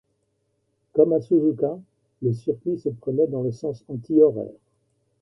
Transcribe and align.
Comme 0.93 1.13
à 1.13 1.21
Suzuka, 1.21 1.77
le 2.23 2.33
circuit 2.33 2.79
se 2.79 2.89
prenait 2.89 3.27
dans 3.27 3.43
le 3.43 3.51
sens 3.51 3.83
anti-horaire. 3.87 4.49